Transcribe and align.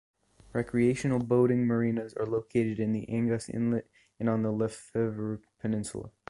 Recreational 0.51 1.19
boating 1.19 1.67
marinas 1.67 2.15
are 2.15 2.25
located 2.25 2.79
in 2.79 2.91
the 2.91 3.05
Angas 3.07 3.47
Inlet 3.47 3.85
and 4.19 4.27
on 4.29 4.41
the 4.41 4.49
Lefevre 4.49 5.41
Peninsul. 5.61 6.09